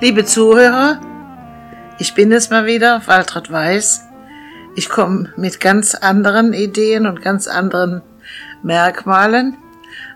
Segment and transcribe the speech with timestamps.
[0.00, 1.00] Liebe Zuhörer,
[1.98, 4.04] ich bin es mal wieder, Waltraud Weiß.
[4.76, 8.02] Ich komme mit ganz anderen Ideen und ganz anderen
[8.62, 9.56] Merkmalen,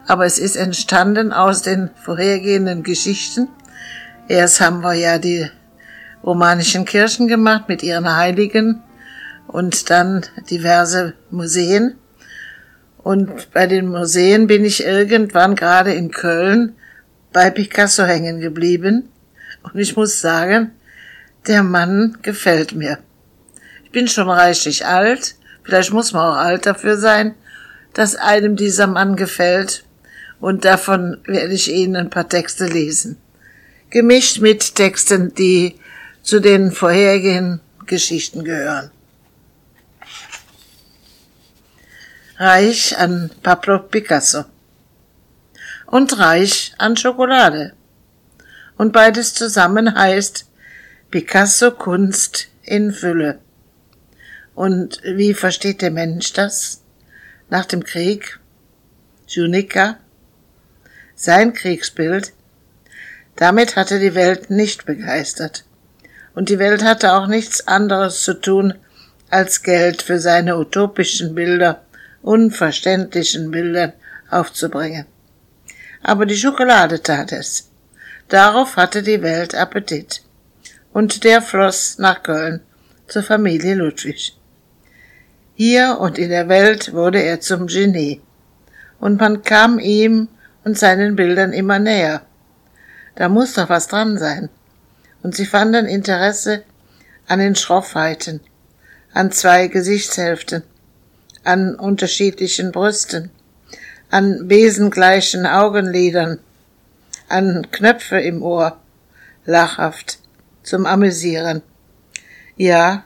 [0.06, 3.48] aber es ist entstanden aus den vorhergehenden Geschichten.
[4.28, 5.50] Erst haben wir ja die
[6.23, 8.84] romanischen Kirchen gemacht mit ihren Heiligen
[9.48, 11.96] und dann diverse Museen.
[12.98, 16.76] Und bei den Museen bin ich irgendwann gerade in Köln
[17.32, 19.09] bei Picasso hängen geblieben.
[19.62, 20.73] Und ich muss sagen,
[21.47, 22.98] der Mann gefällt mir.
[23.85, 27.35] Ich bin schon reichlich alt, vielleicht muss man auch alt dafür sein,
[27.95, 29.85] dass einem dieser Mann gefällt.
[30.41, 33.16] Und davon werde ich Ihnen ein paar Texte lesen.
[33.91, 35.79] Gemischt mit Texten, die
[36.23, 38.91] zu den vorherigen Geschichten gehören.
[42.38, 44.45] Reich an Pablo Picasso
[45.87, 47.74] und reich an Schokolade.
[48.83, 50.51] Und beides zusammen heißt
[51.13, 53.38] Picasso Kunst in Fülle.
[54.57, 56.83] Und wie versteht der Mensch das?
[57.49, 58.41] Nach dem Krieg?
[59.29, 59.99] Junica?
[61.15, 62.33] Sein Kriegsbild?
[63.37, 65.65] Damit hatte die Welt nicht begeistert.
[66.34, 68.75] Und die Welt hatte auch nichts anderes zu tun,
[69.31, 71.84] als Geld für seine utopischen Bilder,
[72.21, 73.93] unverständlichen Bilder
[74.28, 75.06] aufzubringen
[76.03, 77.69] aber die Schokolade tat es.
[78.33, 80.22] Darauf hatte die Welt Appetit.
[80.94, 82.62] Und der floss nach Köln
[83.06, 84.34] zur Familie Ludwig.
[85.55, 88.22] Hier und in der Welt wurde er zum Genie.
[88.99, 90.28] Und man kam ihm
[90.65, 92.22] und seinen Bildern immer näher.
[93.16, 94.49] Da muss doch was dran sein.
[95.22, 96.65] Und sie fanden Interesse
[97.28, 98.41] an den Schroffheiten,
[99.12, 100.62] an zwei Gesichtshälften,
[101.44, 103.31] an unterschiedlichen Brüsten,
[104.09, 106.38] an besengleichen Augenlidern,
[107.32, 108.78] an Knöpfe im Ohr,
[109.47, 110.19] lachhaft,
[110.62, 111.62] zum Amüsieren.
[112.56, 113.04] Ja,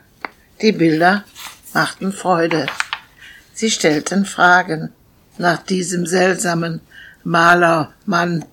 [0.61, 1.25] die Bilder
[1.73, 2.67] machten Freude.
[3.55, 4.93] Sie stellten Fragen
[5.39, 6.81] nach diesem seltsamen
[7.23, 8.45] Malermann,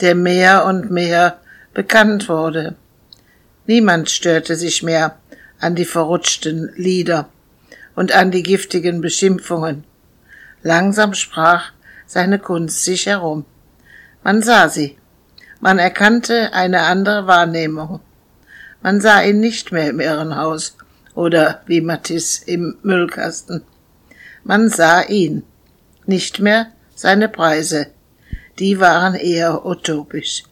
[0.00, 1.40] der mehr und mehr
[1.74, 2.76] bekannt wurde.
[3.66, 5.16] Niemand störte sich mehr
[5.58, 7.28] an die verrutschten Lieder
[7.96, 9.84] und an die giftigen Beschimpfungen.
[10.62, 11.72] Langsam sprach
[12.06, 13.44] seine Kunst sich herum.
[14.22, 14.99] Man sah sie.
[15.60, 18.00] Man erkannte eine andere Wahrnehmung.
[18.82, 20.76] Man sah ihn nicht mehr im Irrenhaus
[21.14, 23.62] oder wie Matisse im Müllkasten.
[24.42, 25.42] Man sah ihn,
[26.06, 27.88] nicht mehr seine Preise.
[28.58, 30.44] Die waren eher utopisch.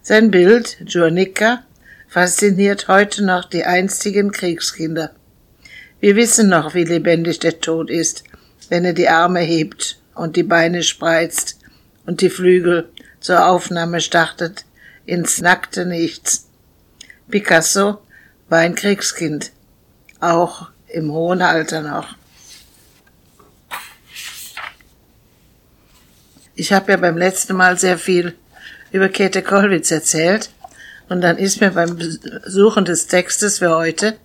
[0.00, 1.62] Sein Bild, Journica,
[2.08, 5.10] fasziniert heute noch die einstigen Kriegskinder.
[6.00, 8.24] Wir wissen noch, wie lebendig der Tod ist,
[8.70, 11.58] wenn er die Arme hebt und die Beine spreizt
[12.06, 12.88] und die Flügel
[13.24, 14.66] zur Aufnahme startet
[15.06, 16.46] ins nackte Nichts.
[17.30, 18.02] Picasso
[18.50, 19.50] war ein Kriegskind,
[20.20, 22.16] auch im hohen Alter noch.
[26.54, 28.34] Ich habe ja beim letzten Mal sehr viel
[28.92, 30.50] über Käthe Kollwitz erzählt
[31.08, 31.98] und dann ist mir beim
[32.44, 34.18] Suchen des Textes für heute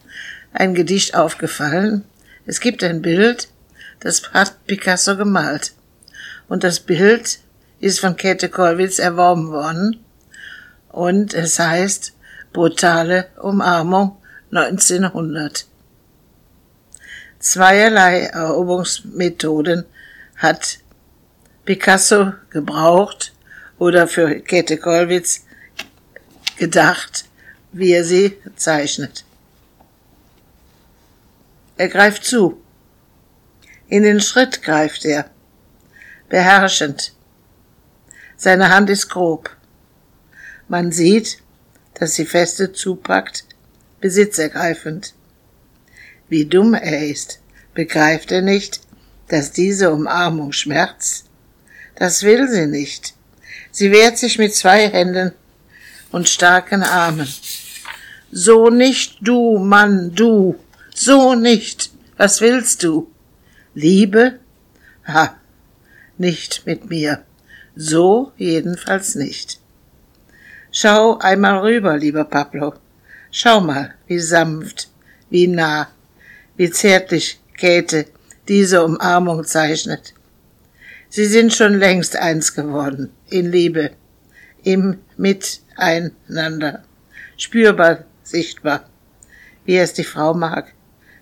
[0.52, 2.04] ein Gedicht aufgefallen.
[2.46, 3.48] Es gibt ein Bild,
[4.02, 5.72] das hat Picasso gemalt
[6.50, 7.40] und das Bild
[7.79, 10.03] ist von Käthe Kollwitz erworben worden
[10.90, 12.13] und es heißt
[12.51, 14.17] Brutale Umarmung
[14.51, 15.66] 1900.
[17.40, 19.85] Zweierlei Eroberungsmethoden
[20.35, 20.79] hat
[21.63, 23.34] Picasso gebraucht
[23.78, 25.46] oder für Käthe Kollwitz
[26.57, 27.25] gedacht,
[27.72, 29.23] wie er sie zeichnet.
[31.78, 32.61] Er greift zu.
[33.88, 35.29] In den Schritt greift er
[36.28, 37.13] beherrschend.
[38.42, 39.54] Seine Hand ist grob.
[40.70, 41.40] Man sieht,
[41.96, 43.44] dass sie feste zupackt,
[44.00, 45.14] besitzergreifend.
[46.30, 47.41] Wie dumm er ist,
[47.74, 48.80] begreift er nicht,
[49.28, 51.26] dass diese Umarmung schmerzt?
[51.97, 53.14] Das will sie nicht.
[53.72, 55.34] Sie wehrt sich mit zwei Händen
[56.09, 57.28] und starken Armen.
[58.32, 60.58] So nicht du, Mann, du,
[60.96, 61.92] so nicht.
[62.16, 63.12] Was willst du?
[63.74, 64.40] Liebe?
[65.06, 65.35] Ha,
[66.18, 67.26] nicht mit mir.
[67.76, 69.60] So jedenfalls nicht.
[70.72, 72.74] Schau einmal rüber, lieber Pablo.
[73.32, 74.90] Schau mal, wie sanft,
[75.30, 75.88] wie nah,
[76.58, 78.06] wie zärtlich Käthe
[78.48, 80.14] diese Umarmung zeichnet.
[81.10, 83.92] Sie sind schon längst eins geworden, in Liebe,
[84.64, 86.84] im Miteinander,
[87.38, 88.88] spürbar, sichtbar,
[89.66, 90.74] wie es die Frau mag.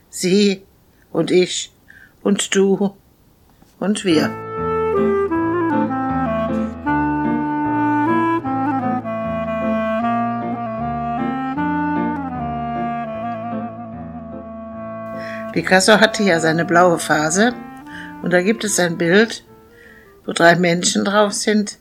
[0.09, 0.63] Sie
[1.11, 1.71] und ich
[2.21, 2.95] und du
[3.79, 5.26] und wir.
[15.57, 17.55] Picasso hatte ja seine blaue Phase
[18.21, 19.43] und da gibt es ein Bild,
[20.23, 21.79] wo drei Menschen drauf sind.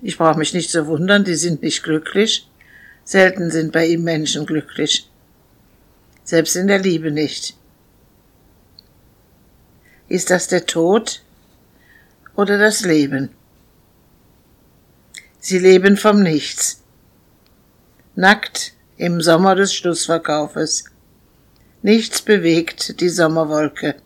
[0.00, 2.48] Ich brauche mich nicht zu wundern, die sind nicht glücklich.
[3.02, 5.10] Selten sind bei ihm Menschen glücklich.
[6.22, 7.56] Selbst in der Liebe nicht.
[10.06, 11.20] Ist das der Tod
[12.36, 13.30] oder das Leben?
[15.40, 16.80] Sie leben vom Nichts.
[18.14, 20.91] Nackt im Sommer des Schlussverkaufes.
[21.84, 23.96] Nichts bewegt die Sommerwolke.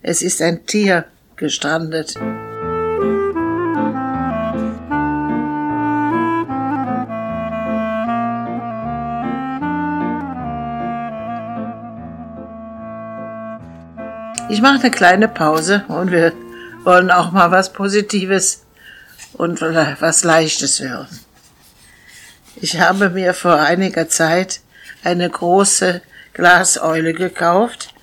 [0.00, 2.14] Es ist ein Tier gestrandet.
[14.48, 16.32] Ich mache eine kleine Pause und wir
[16.84, 18.62] wollen auch mal was Positives
[19.32, 21.08] und was Leichtes hören.
[22.54, 24.60] Ich habe mir vor einiger Zeit
[25.04, 26.02] eine große
[26.32, 27.94] Glaseule gekauft,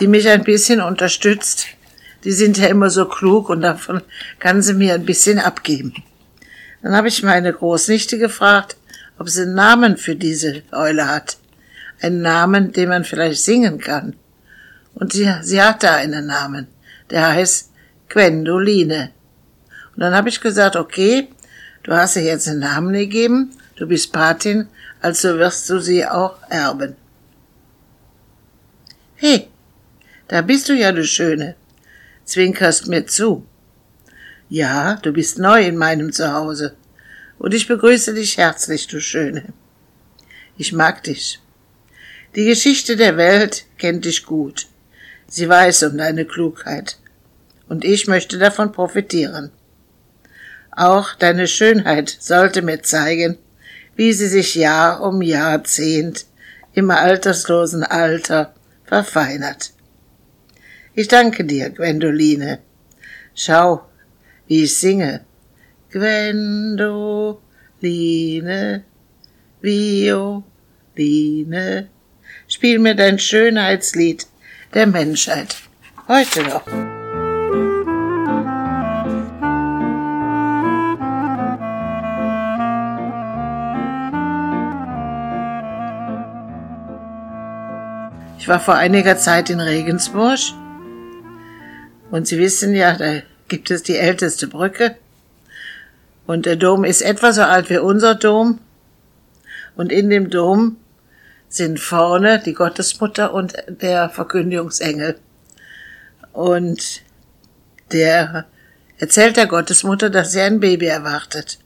[0.00, 1.66] die mich ein bisschen unterstützt.
[2.24, 4.02] Die sind ja immer so klug und davon
[4.38, 5.94] kann sie mir ein bisschen abgeben.
[6.82, 8.76] Dann habe ich meine Großnichte gefragt,
[9.18, 11.38] ob sie einen Namen für diese Eule hat.
[12.02, 14.16] Einen Namen, den man vielleicht singen kann.
[14.94, 16.66] Und sie, sie hatte einen Namen.
[17.10, 17.70] Der heißt
[18.08, 19.10] Gwendoline.
[19.94, 21.28] Und dann habe ich gesagt, okay,
[21.84, 24.68] du hast ihr jetzt einen Namen gegeben, du bist Patin,
[25.04, 26.96] also wirst du sie auch erben.
[29.16, 29.48] Hey,
[30.28, 31.56] da bist du ja, du Schöne.
[32.24, 33.44] Zwinkerst mir zu.
[34.48, 36.74] Ja, du bist neu in meinem Zuhause.
[37.38, 39.52] Und ich begrüße dich herzlich, du Schöne.
[40.56, 41.38] Ich mag dich.
[42.34, 44.68] Die Geschichte der Welt kennt dich gut.
[45.26, 46.96] Sie weiß um deine Klugheit.
[47.68, 49.50] Und ich möchte davon profitieren.
[50.70, 53.36] Auch deine Schönheit sollte mir zeigen,
[53.96, 56.26] wie sie sich Jahr um Jahrzehnt
[56.72, 58.54] im alterslosen Alter
[58.84, 59.72] verfeinert.
[60.94, 62.60] Ich danke dir, Gwendoline.
[63.34, 63.86] Schau,
[64.46, 65.24] wie ich singe.
[65.90, 67.24] Gwendoline,
[69.60, 70.28] Violine,
[72.48, 74.26] spiel mir dein Schönheitslied
[74.74, 75.56] der Menschheit.
[76.08, 77.03] Heute noch.
[88.44, 90.38] Ich war vor einiger Zeit in Regensburg
[92.10, 94.96] und Sie wissen ja, da gibt es die älteste Brücke
[96.26, 98.60] und der Dom ist etwa so alt wie unser Dom
[99.76, 100.76] und in dem Dom
[101.48, 105.18] sind vorne die Gottesmutter und der Verkündigungsengel.
[106.34, 107.00] Und
[107.92, 108.44] der
[108.98, 111.58] erzählt der Gottesmutter, dass sie ein Baby erwartet.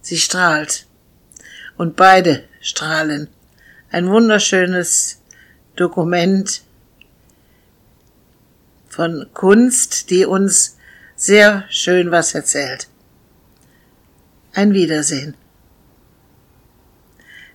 [0.00, 0.86] Sie strahlt.
[1.76, 3.28] Und beide strahlen.
[3.90, 5.15] Ein wunderschönes
[5.76, 6.62] Dokument
[8.88, 10.76] von Kunst, die uns
[11.16, 12.88] sehr schön was erzählt.
[14.54, 15.34] Ein Wiedersehen.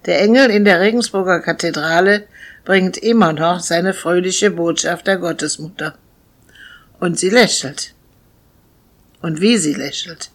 [0.05, 2.27] Der Engel in der Regensburger Kathedrale
[2.63, 5.95] bringt immer noch seine fröhliche Botschaft der Gottesmutter.
[6.99, 7.93] Und sie lächelt.
[9.21, 10.31] Und wie sie lächelt.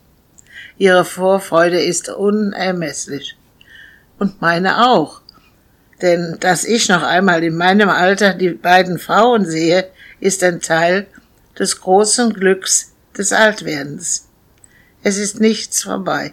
[0.79, 3.37] Ihre Vorfreude ist unermesslich.
[4.19, 5.21] Und meine auch.
[6.03, 9.89] Denn dass ich noch einmal in meinem Alter die beiden Frauen sehe,
[10.21, 11.07] ist ein Teil
[11.59, 14.29] des großen Glücks des Altwerdens.
[15.03, 16.33] Es ist nichts vorbei,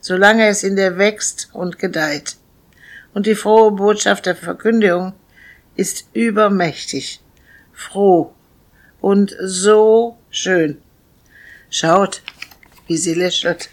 [0.00, 2.36] solange es in der wächst und gedeiht
[3.14, 5.12] und die frohe Botschaft der Verkündigung
[5.76, 7.20] ist übermächtig,
[7.72, 8.32] froh
[9.00, 10.80] und so schön.
[11.70, 12.22] Schaut,
[12.86, 13.70] wie sie lächelt.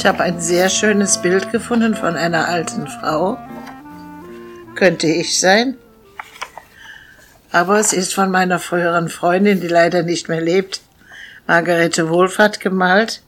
[0.00, 3.36] Ich habe ein sehr schönes Bild gefunden von einer alten Frau.
[4.74, 5.76] Könnte ich sein?
[7.50, 10.80] aber es ist von meiner früheren Freundin, die leider nicht mehr lebt,
[11.46, 13.20] Margarete Wohlfahrt gemalt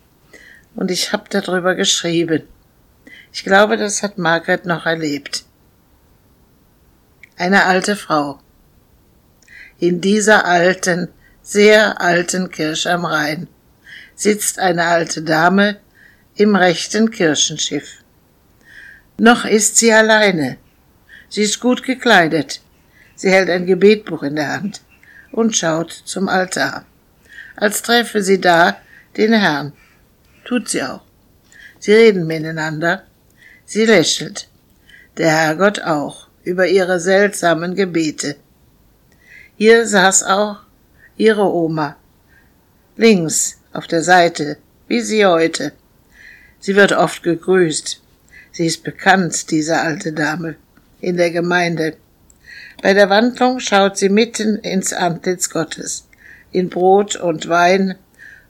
[0.74, 2.44] und ich habe darüber geschrieben.
[3.34, 5.44] Ich glaube, das hat Margaret noch erlebt.
[7.36, 8.38] Eine alte Frau.
[9.78, 11.08] In dieser alten,
[11.42, 13.46] sehr alten Kirche am Rhein
[14.14, 15.76] sitzt eine alte Dame
[16.36, 18.02] im rechten Kirchenschiff.
[19.18, 20.58] Noch ist sie alleine.
[21.28, 22.60] Sie ist gut gekleidet,
[23.22, 24.80] Sie hält ein Gebetbuch in der Hand
[25.30, 26.84] und schaut zum Altar,
[27.54, 28.76] als treffe sie da
[29.16, 29.72] den Herrn.
[30.44, 31.02] Tut sie auch.
[31.78, 33.04] Sie reden miteinander.
[33.64, 34.48] Sie lächelt.
[35.18, 38.34] Der Herrgott auch über ihre seltsamen Gebete.
[39.56, 40.56] Hier saß auch
[41.16, 41.96] ihre Oma.
[42.96, 44.56] Links auf der Seite,
[44.88, 45.72] wie sie heute.
[46.62, 48.00] Sie wird oft gegrüßt.
[48.52, 50.54] Sie ist bekannt, diese alte Dame,
[51.00, 51.96] in der Gemeinde.
[52.80, 56.06] Bei der Wandlung schaut sie mitten ins Antlitz Gottes,
[56.52, 57.96] in Brot und Wein,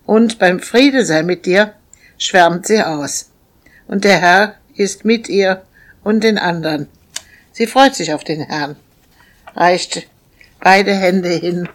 [0.05, 1.73] und beim Friede sei mit dir
[2.19, 3.31] schwärmt sie aus.
[3.89, 5.63] Und der Herr ist mit ihr
[6.05, 6.89] und den anderen.
[7.53, 8.77] Sie freut sich auf den Herrn,
[9.57, 10.07] reicht
[10.61, 11.67] beide Hände hin,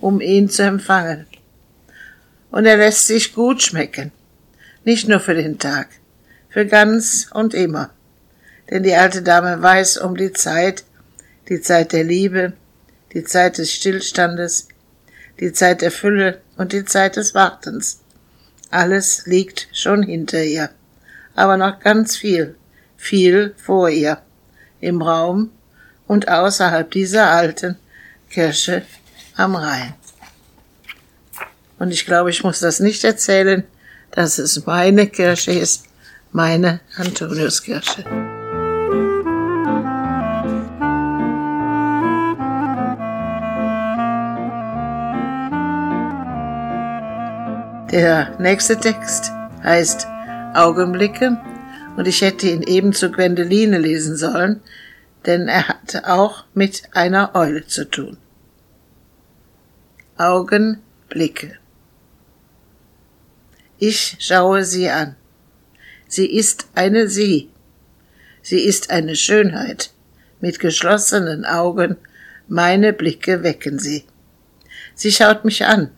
[0.00, 1.26] um ihn zu empfangen.
[2.50, 4.10] Und er lässt sich gut schmecken,
[4.84, 5.88] nicht nur für den Tag,
[6.48, 7.90] für ganz und immer.
[8.70, 10.84] Denn die alte Dame weiß um die Zeit,
[11.48, 12.52] die Zeit der Liebe,
[13.12, 14.68] die Zeit des Stillstandes,
[15.40, 18.00] die Zeit der Fülle und die Zeit des Wartens.
[18.70, 20.70] Alles liegt schon hinter ihr,
[21.34, 22.56] aber noch ganz viel,
[22.96, 24.20] viel vor ihr,
[24.80, 25.50] im Raum
[26.06, 27.76] und außerhalb dieser alten
[28.30, 28.82] Kirche
[29.36, 29.94] am Rhein.
[31.78, 33.64] Und ich glaube, ich muss das nicht erzählen,
[34.18, 35.84] dass es meine Kirche ist,
[36.32, 38.02] meine Antoniuskirche.
[47.92, 49.30] Der nächste Text
[49.62, 50.08] heißt
[50.52, 51.40] Augenblicke
[51.96, 54.60] und ich hätte ihn eben zu Gwendoline lesen sollen,
[55.26, 58.16] denn er hat auch mit einer Eule zu tun.
[60.16, 61.60] Augenblicke.
[63.78, 65.14] Ich schaue sie an.
[66.08, 67.50] Sie ist eine Sie.
[68.42, 69.90] Sie ist eine Schönheit.
[70.40, 71.96] Mit geschlossenen Augen
[72.48, 74.04] meine Blicke wecken sie.
[74.94, 75.90] Sie schaut mich an.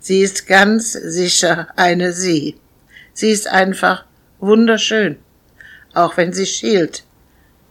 [0.00, 2.56] Sie ist ganz sicher eine Sie.
[3.12, 4.04] Sie ist einfach
[4.40, 5.16] wunderschön,
[5.94, 7.04] auch wenn sie schielt.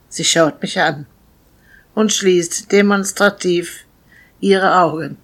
[0.10, 1.06] Sie schaut mich an
[1.94, 3.86] und schließt demonstrativ
[4.40, 5.18] ihre Augen.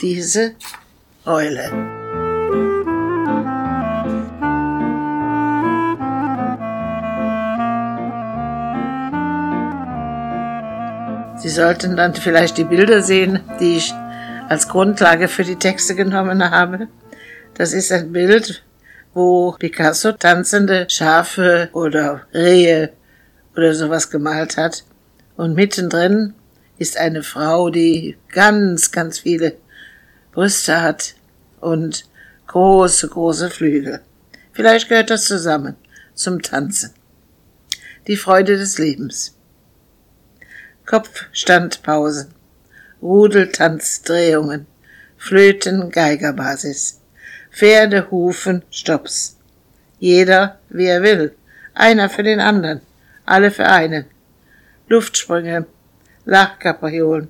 [0.00, 0.54] Diese
[1.24, 2.05] Eule.
[11.56, 13.92] Sollten dann vielleicht die Bilder sehen, die ich
[14.48, 16.88] als Grundlage für die Texte genommen habe.
[17.54, 18.62] Das ist ein Bild,
[19.14, 22.92] wo Picasso tanzende Schafe oder Rehe
[23.56, 24.84] oder sowas gemalt hat.
[25.36, 26.34] Und mittendrin
[26.78, 29.56] ist eine Frau, die ganz, ganz viele
[30.32, 31.14] Brüste hat
[31.60, 32.04] und
[32.48, 34.00] große, große Flügel.
[34.52, 35.74] Vielleicht gehört das zusammen
[36.14, 36.92] zum Tanzen.
[38.06, 39.35] Die Freude des Lebens.
[40.86, 42.36] Kopfstandpausen.
[43.02, 44.66] Rudeltanzdrehungen,
[45.16, 47.00] Flöten, Geigerbasis,
[47.52, 49.36] Pferde, Hufen, Stops.
[49.98, 51.34] Jeder, wie er will,
[51.74, 52.80] einer für den anderen,
[53.24, 54.06] alle für einen.
[54.88, 55.66] Luftsprünge,
[56.24, 57.28] Lachkapriolen,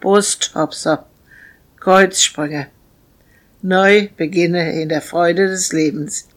[0.00, 1.06] Brusthopser,
[1.78, 2.68] Kreuzsprünge.
[3.62, 6.28] Neu beginne in der Freude des Lebens,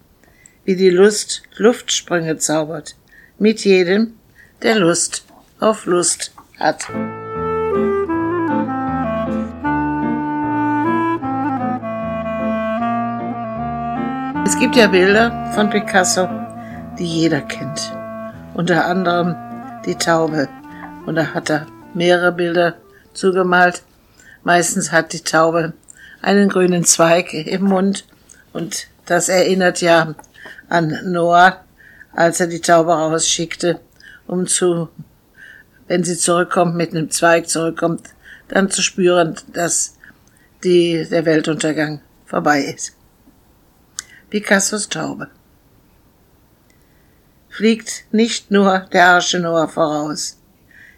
[0.66, 2.96] wie die Lust Luftsprünge zaubert,
[3.38, 4.18] mit jedem,
[4.62, 5.26] der Lust
[5.60, 6.88] auf Lust hat.
[14.46, 16.28] Es gibt ja Bilder von Picasso,
[16.98, 17.94] die jeder kennt.
[18.54, 19.36] Unter anderem
[19.86, 20.48] die Taube.
[21.06, 22.76] Und da hat er mehrere Bilder
[23.14, 23.84] zugemalt.
[24.44, 25.74] Meistens hat die Taube
[26.22, 28.06] einen grünen Zweig im Mund.
[28.54, 30.16] Und das erinnert ja
[30.70, 31.64] an Noah,
[32.14, 33.80] als er die Taube rausschickte,
[34.28, 34.90] um zu,
[35.88, 38.10] wenn sie zurückkommt, mit einem Zweig zurückkommt,
[38.48, 39.96] dann zu spüren, dass
[40.64, 42.94] die, der Weltuntergang vorbei ist.
[44.30, 45.30] Picassos Taube.
[47.50, 50.38] Fliegt nicht nur der Arsche Noah voraus.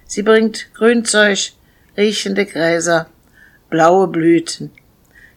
[0.06, 1.54] Sie bringt Grünzeug,
[1.96, 3.08] riechende Gräser,
[3.70, 4.72] blaue Blüten.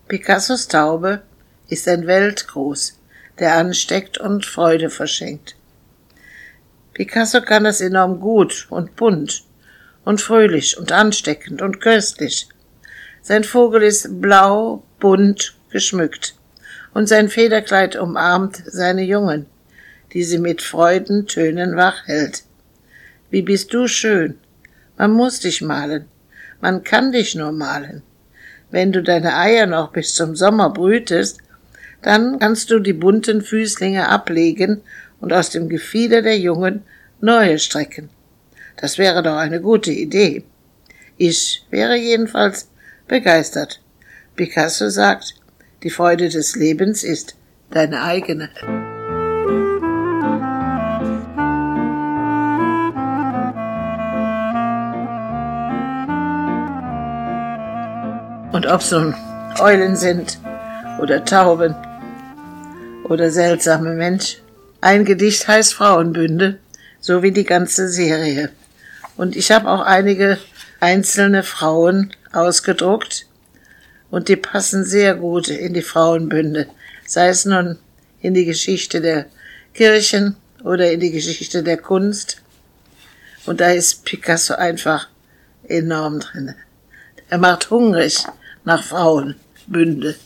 [0.09, 1.23] Picassos Taube
[1.68, 2.99] ist ein Weltgruß,
[3.38, 5.56] der ansteckt und Freude verschenkt.
[6.94, 9.44] Picasso kann es enorm gut und bunt
[10.04, 12.49] und fröhlich und ansteckend und köstlich.
[13.22, 16.34] Sein Vogel ist blau, bunt, geschmückt
[16.94, 19.46] und sein Federkleid umarmt seine Jungen,
[20.12, 22.44] die sie mit Freudentönen wach hält.
[23.30, 24.38] Wie bist du schön.
[24.99, 26.04] Man muss dich malen.
[26.61, 28.02] Man kann dich nur malen.
[28.70, 31.38] Wenn du deine Eier noch bis zum Sommer brütest,
[32.02, 34.82] dann kannst du die bunten Füßlinge ablegen
[35.22, 36.82] und aus dem Gefieder der Jungen
[37.20, 38.10] neue strecken.
[38.76, 40.44] Das wäre doch eine gute Idee.
[41.16, 42.68] Ich wäre jedenfalls
[43.06, 43.80] begeistert.
[44.34, 45.34] Picasso sagt,
[45.84, 47.36] die Freude des Lebens ist
[47.70, 48.50] deine eigene.
[58.52, 59.14] Und ob es nun
[59.60, 60.38] Eulen sind
[61.00, 61.76] oder Tauben
[63.04, 64.41] oder seltsame Mensch.
[64.84, 66.58] Ein Gedicht heißt Frauenbünde,
[66.98, 68.50] so wie die ganze Serie.
[69.16, 70.38] Und ich habe auch einige
[70.80, 73.28] einzelne Frauen ausgedruckt
[74.10, 76.66] und die passen sehr gut in die Frauenbünde,
[77.06, 77.78] sei es nun
[78.22, 79.26] in die Geschichte der
[79.72, 80.34] Kirchen
[80.64, 82.42] oder in die Geschichte der Kunst.
[83.46, 85.06] Und da ist Picasso einfach
[85.68, 86.56] enorm drin.
[87.30, 88.26] Er macht hungrig
[88.64, 90.16] nach Frauenbünde.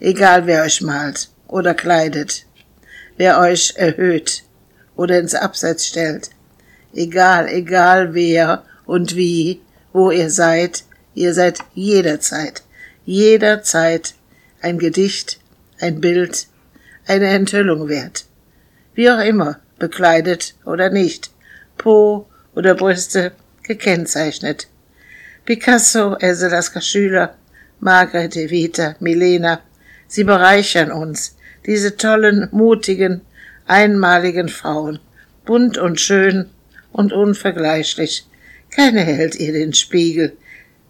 [0.00, 2.46] Egal wer euch malt oder kleidet,
[3.16, 4.44] wer euch erhöht
[4.96, 6.30] oder ins Abseits stellt,
[6.94, 9.60] egal, egal wer und wie,
[9.92, 12.62] wo ihr seid, ihr seid jederzeit,
[13.04, 14.14] jederzeit
[14.62, 15.40] ein Gedicht,
[15.80, 16.46] ein Bild,
[17.06, 18.26] eine Enthüllung wert.
[18.94, 21.30] Wie auch immer, bekleidet oder nicht,
[21.78, 24.68] Po oder Brüste gekennzeichnet.
[25.44, 27.36] Picasso, Else Lasker Schüler,
[27.80, 29.60] Margret Evita, Milena,
[30.06, 31.36] sie bereichern uns,
[31.66, 33.20] diese tollen, mutigen,
[33.66, 34.98] einmaligen Frauen,
[35.44, 36.46] bunt und schön
[36.92, 38.26] und unvergleichlich.
[38.70, 40.36] Keine hält ihr den Spiegel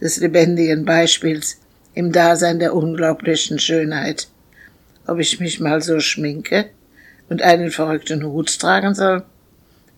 [0.01, 1.61] des lebendigen Beispiels
[1.95, 4.29] im Dasein der unglaublichen Schönheit.
[5.07, 6.67] Ob ich mich mal so schminke
[7.29, 9.25] und einen verrückten Hut tragen soll?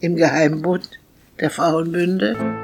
[0.01, 0.89] Im Geheimbund
[1.41, 2.62] der Frauenbünde?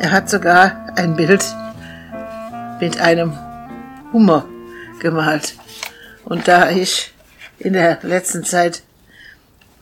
[0.00, 1.44] Er hat sogar ein Bild
[2.80, 3.36] mit einem
[4.12, 4.46] Hummer
[5.00, 5.56] gemalt.
[6.24, 7.12] Und da ich
[7.58, 8.82] in der letzten Zeit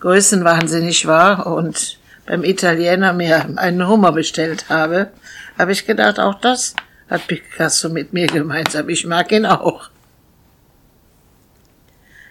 [0.01, 5.11] größenwahnsinnig war und beim Italiener mir einen Hummer bestellt habe,
[5.59, 6.75] habe ich gedacht, auch das
[7.11, 8.89] hat Picasso mit mir gemeinsam.
[8.89, 9.91] Ich mag ihn auch.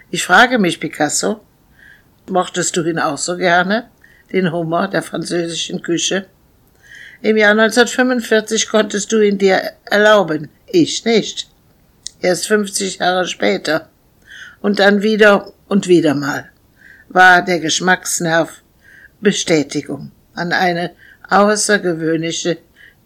[0.10, 1.42] Ich frage mich, Picasso,
[2.30, 3.90] mochtest du ihn auch so gerne,
[4.32, 6.26] den Hummer der französischen Küche?
[7.22, 11.50] Im Jahr 1945 konntest du ihn dir erlauben, ich nicht.
[12.22, 13.90] Erst 50 Jahre später.
[14.62, 16.50] Und dann wieder und wieder mal
[17.10, 18.62] war der Geschmacksnerv
[19.22, 20.92] Bestätigung an eine
[21.30, 22.58] außergewöhnliche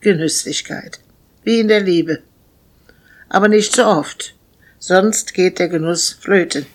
[0.02, 1.00] Genüsslichkeit,
[1.44, 2.20] wie in der Liebe.
[3.30, 4.34] Aber nicht so oft,
[4.80, 6.66] sonst geht der Genuss flöten.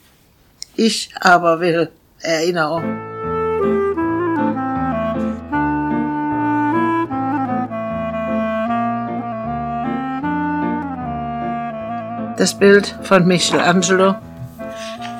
[0.77, 1.89] Ich aber will
[2.21, 3.94] Erinnerung.
[12.37, 14.17] Das Bild von Michelangelo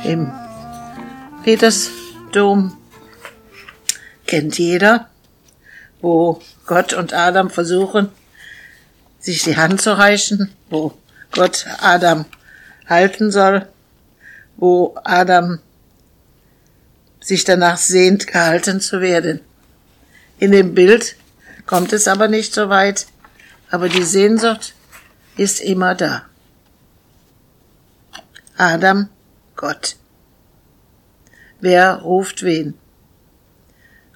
[0.05, 0.33] im
[1.45, 2.77] Petersdom
[4.27, 5.09] kennt jeder,
[6.01, 8.09] wo Gott und Adam versuchen,
[9.21, 10.93] sich die Hand zu reichen, wo
[11.31, 12.25] Gott Adam
[12.89, 13.67] halten soll,
[14.57, 15.61] wo Adam
[17.21, 19.41] sich danach sehnt, gehalten zu werden.
[20.39, 21.17] In dem Bild
[21.65, 23.07] kommt es aber nicht so weit,
[23.71, 24.75] aber die Sehnsucht
[25.37, 26.25] ist immer da.
[28.57, 29.09] Adam,
[29.57, 29.97] Gott.
[31.61, 32.75] Wer ruft wen?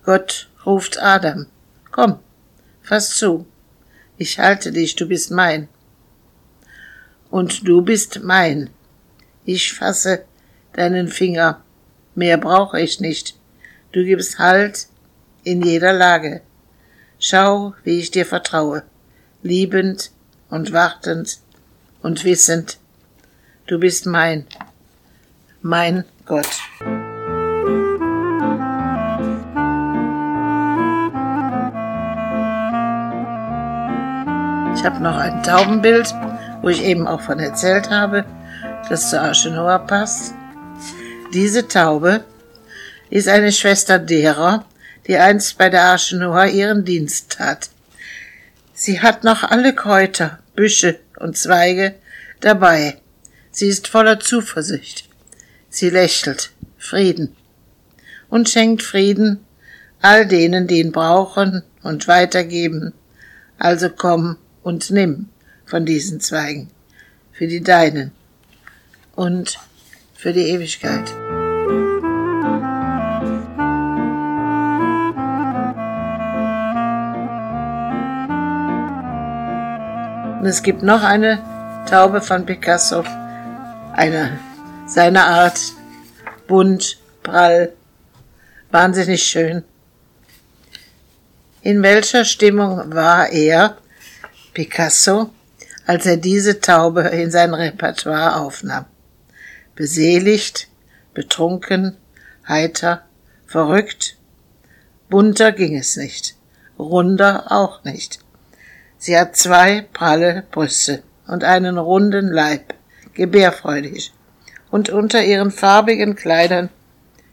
[0.04, 1.46] Gott ruft Adam.
[1.90, 2.20] Komm,
[2.80, 3.46] fass zu.
[4.16, 5.68] Ich halte dich, du bist mein.
[7.30, 8.70] Und du bist mein.
[9.44, 10.24] Ich fasse
[10.72, 11.64] deinen Finger.
[12.14, 13.36] Mehr brauche ich nicht.
[13.90, 14.86] Du gibst Halt
[15.42, 16.42] in jeder Lage.
[17.18, 18.84] Schau, wie ich dir vertraue,
[19.42, 20.12] liebend
[20.48, 21.38] und wartend
[22.02, 22.77] und wissend,
[23.68, 24.46] Du bist mein,
[25.60, 26.48] mein Gott.
[34.74, 36.14] Ich habe noch ein Taubenbild,
[36.62, 38.24] wo ich eben auch von erzählt habe,
[38.88, 40.32] das zur Arche Noah passt.
[41.34, 42.24] Diese Taube
[43.10, 44.64] ist eine Schwester derer,
[45.06, 47.68] die einst bei der Arche Noah ihren Dienst tat.
[48.72, 51.96] Sie hat noch alle Kräuter, Büsche und Zweige
[52.40, 52.96] dabei,
[53.50, 55.08] Sie ist voller Zuversicht.
[55.68, 57.36] Sie lächelt Frieden
[58.28, 59.40] und schenkt Frieden
[60.00, 62.92] all denen, die ihn brauchen und weitergeben.
[63.58, 65.28] Also komm und nimm
[65.66, 66.70] von diesen Zweigen
[67.32, 68.12] für die Deinen
[69.14, 69.58] und
[70.14, 71.08] für die Ewigkeit.
[80.38, 81.42] Und es gibt noch eine
[81.88, 83.02] Taube von Picasso,
[83.98, 84.38] eine
[84.86, 85.60] seiner Art,
[86.46, 87.72] bunt, prall,
[88.70, 89.64] wahnsinnig schön.
[91.62, 93.76] In welcher Stimmung war er,
[94.54, 95.30] Picasso,
[95.84, 98.86] als er diese Taube in sein Repertoire aufnahm?
[99.74, 100.68] Beseligt,
[101.12, 101.96] betrunken,
[102.46, 103.02] heiter,
[103.48, 104.18] Verrückt.
[105.08, 106.36] Bunter ging es nicht.
[106.78, 108.18] Runder auch nicht.
[108.98, 112.74] Sie hat zwei pralle Brüste und einen runden Leib,
[113.18, 114.12] gebärfreudig.
[114.70, 116.70] Und unter ihren farbigen Kleidern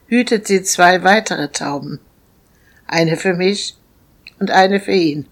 [0.08, 2.00] hütet sie zwei weitere Tauben.
[2.86, 3.76] Eine für mich
[4.38, 5.26] und eine für ihn.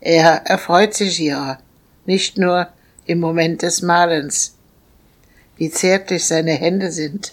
[0.00, 1.58] Er erfreut sich ihrer,
[2.04, 2.68] nicht nur
[3.06, 4.56] im Moment des Malens.
[5.56, 7.30] Wie zärtlich seine Hände sind.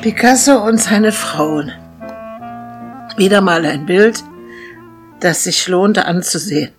[0.00, 1.72] Picasso und seine Frauen.
[3.16, 4.24] Wieder mal ein Bild,
[5.20, 6.72] das sich lohnte anzusehen.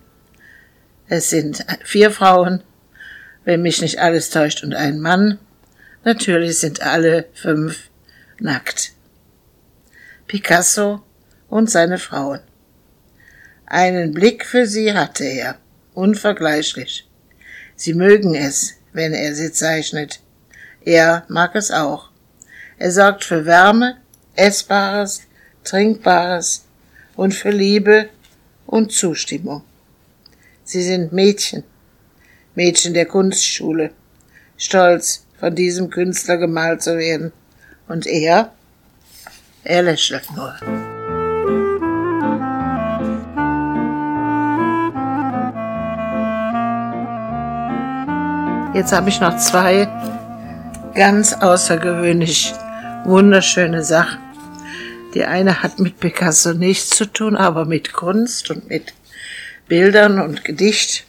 [1.06, 2.62] Es sind vier Frauen,
[3.44, 5.38] wenn mich nicht alles täuscht, und ein Mann.
[6.02, 7.88] Natürlich sind alle fünf
[8.40, 8.92] nackt.
[10.26, 11.02] Picasso
[11.48, 12.40] und seine Frauen.
[13.66, 15.56] Einen Blick für sie hatte er,
[15.94, 17.08] unvergleichlich.
[17.76, 20.20] Sie mögen es, wenn er sie zeichnet.
[20.80, 22.10] Er mag es auch.
[22.76, 23.98] Er sorgt für Wärme,
[24.34, 25.22] Essbares,
[25.64, 26.64] Trinkbares
[27.16, 28.08] und für Liebe
[28.66, 29.62] und Zustimmung.
[30.64, 31.64] Sie sind Mädchen,
[32.54, 33.90] Mädchen der Kunstschule,
[34.56, 37.32] stolz, von diesem Künstler gemalt zu werden.
[37.88, 38.52] Und er,
[39.62, 40.54] er lächelt nur.
[48.74, 49.86] Jetzt habe ich noch zwei
[50.94, 52.54] ganz außergewöhnlich
[53.04, 54.23] wunderschöne Sachen.
[55.14, 58.94] Die eine hat mit Picasso nichts zu tun, aber mit Kunst und mit
[59.68, 61.06] Bildern und Gedicht.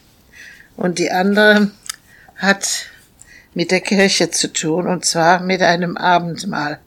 [0.75, 1.71] Und die andere
[2.35, 2.87] hat
[3.55, 6.79] mit der Kirche zu tun, und zwar mit einem Abendmahl.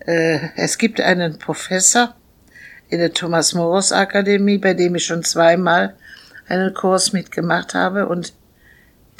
[0.00, 2.14] Äh, es gibt einen Professor
[2.88, 5.96] in der Thomas Morus Akademie, bei dem ich schon zweimal
[6.48, 8.32] einen Kurs mitgemacht habe, und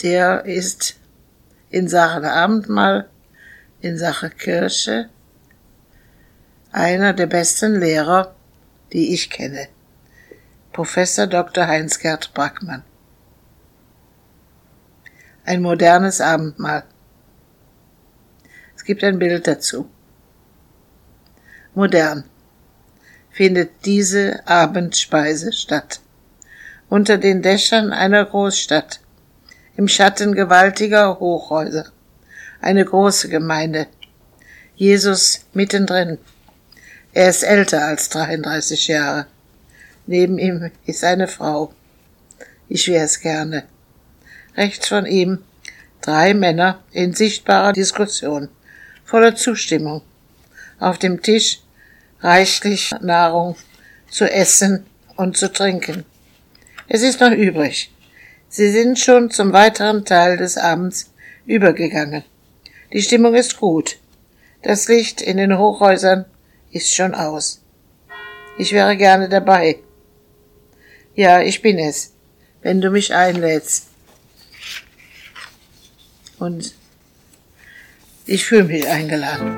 [0.03, 0.97] der ist
[1.69, 3.09] in Sachen Abendmahl
[3.81, 5.11] in Sache Kirche
[6.73, 8.35] einer der besten Lehrer,
[8.93, 9.69] die ich kenne.
[10.73, 11.67] Professor Dr.
[11.67, 12.85] Heinz-Gerd Brackmann.
[15.45, 16.85] Ein modernes Abendmahl.
[18.77, 19.89] Es gibt ein Bild dazu.
[21.75, 22.25] Modern
[23.31, 26.01] findet diese Abendspeise statt.
[26.89, 29.01] Unter den Dächern einer Großstadt,
[29.77, 31.93] im Schatten gewaltiger Hochhäuser
[32.61, 33.87] eine große Gemeinde.
[34.75, 36.19] Jesus mittendrin.
[37.19, 39.27] Er ist älter als 33 Jahre.
[40.07, 41.73] Neben ihm ist eine Frau.
[42.69, 43.65] Ich wär's gerne.
[44.57, 45.43] Rechts von ihm
[46.01, 48.49] drei Männer in sichtbarer Diskussion,
[49.05, 50.03] voller Zustimmung.
[50.79, 51.59] Auf dem Tisch
[52.21, 53.57] reichlich Nahrung
[54.09, 56.05] zu essen und zu trinken.
[56.87, 57.93] Es ist noch übrig.
[58.49, 61.11] Sie sind schon zum weiteren Teil des Abends
[61.47, 62.23] übergegangen.
[62.93, 63.97] Die Stimmung ist gut.
[64.63, 66.25] Das Licht in den Hochhäusern
[66.71, 67.63] ist schon aus.
[68.59, 69.79] Ich wäre gerne dabei.
[71.15, 72.13] Ja, ich bin es,
[72.63, 73.87] wenn du mich einlädst.
[76.39, 76.75] Und
[78.27, 79.57] ich fühle mich eingeladen.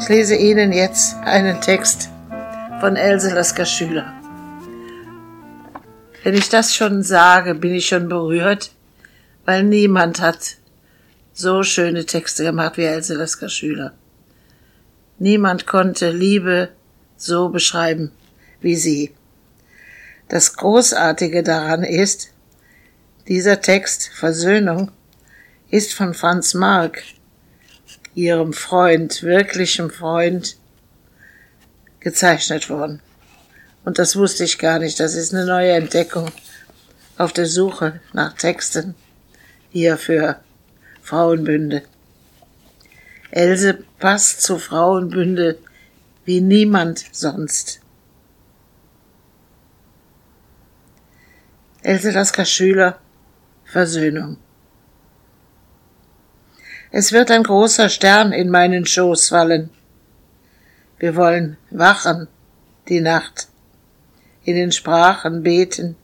[0.00, 2.08] Ich lese Ihnen jetzt einen Text
[2.80, 4.21] von Else Lasker Schüler.
[6.22, 8.70] Wenn ich das schon sage, bin ich schon berührt,
[9.44, 10.56] weil niemand hat
[11.32, 13.92] so schöne Texte gemacht wie Else Lasker Schüler.
[15.18, 16.68] Niemand konnte Liebe
[17.16, 18.12] so beschreiben
[18.60, 19.12] wie sie.
[20.28, 22.32] Das Großartige daran ist,
[23.26, 24.92] dieser Text Versöhnung
[25.70, 27.02] ist von Franz Mark,
[28.14, 30.56] ihrem Freund, wirklichem Freund,
[32.00, 33.00] gezeichnet worden.
[33.84, 35.00] Und das wusste ich gar nicht.
[35.00, 36.30] Das ist eine neue Entdeckung
[37.18, 38.94] auf der Suche nach Texten
[39.70, 40.40] hier für
[41.02, 41.82] Frauenbünde.
[43.30, 45.58] Else passt zu Frauenbünde
[46.24, 47.80] wie niemand sonst.
[51.82, 52.98] Else Lasker Schüler
[53.64, 54.36] Versöhnung.
[56.90, 59.70] Es wird ein großer Stern in meinen Schoß fallen
[61.02, 62.28] wir wollen wachen
[62.88, 63.48] die Nacht,
[64.44, 65.96] in den Sprachen beten,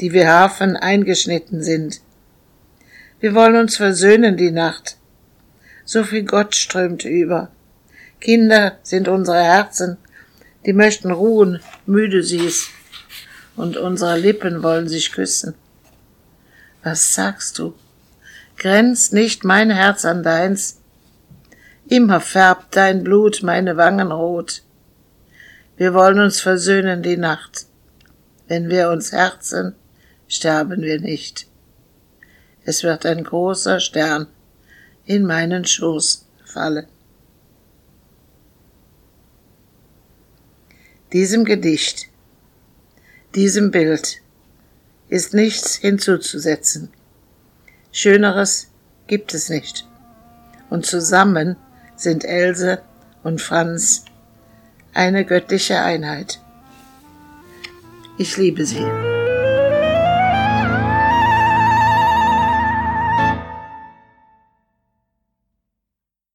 [0.00, 2.00] die wie Hafen eingeschnitten sind.
[3.20, 4.96] Wir wollen uns versöhnen die Nacht.
[5.84, 7.50] So viel Gott strömt über.
[8.20, 9.98] Kinder sind unsere Herzen,
[10.66, 12.68] die möchten ruhen, müde sie's,
[13.56, 15.54] und unsere Lippen wollen sich küssen.
[16.82, 17.74] Was sagst du?
[18.56, 20.80] Grenzt nicht mein Herz an deins?
[21.88, 24.62] Immer färbt dein Blut meine Wangen rot.
[25.76, 27.66] Wir wollen uns versöhnen die Nacht.
[28.46, 29.74] Wenn wir uns herzen,
[30.28, 31.48] sterben wir nicht.
[32.64, 34.28] Es wird ein großer Stern
[35.04, 36.86] in meinen Schoß fallen.
[41.12, 42.06] Diesem Gedicht,
[43.34, 44.20] diesem Bild
[45.08, 46.90] ist nichts hinzuzusetzen.
[47.92, 48.68] Schöneres
[49.06, 49.86] gibt es nicht.
[50.70, 51.56] Und zusammen
[51.96, 52.82] sind Else
[53.22, 54.04] und Franz
[54.94, 56.40] eine göttliche Einheit.
[58.16, 58.84] Ich liebe sie.